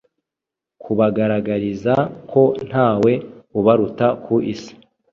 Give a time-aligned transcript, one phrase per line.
[0.81, 1.93] Kubagaragariza
[2.31, 3.11] ko ntawe
[3.59, 4.73] ubaruta ku Isi